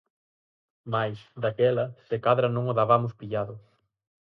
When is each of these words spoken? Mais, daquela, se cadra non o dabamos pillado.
Mais, 0.93 1.17
daquela, 1.41 1.85
se 2.07 2.15
cadra 2.25 2.47
non 2.51 2.65
o 2.71 2.77
dabamos 2.79 3.13
pillado. 3.19 3.53